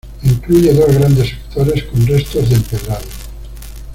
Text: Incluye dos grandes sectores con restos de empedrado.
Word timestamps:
Incluye 0.23 0.73
dos 0.73 0.91
grandes 0.95 1.29
sectores 1.29 1.83
con 1.83 2.07
restos 2.07 2.49
de 2.49 2.55
empedrado. 2.55 3.05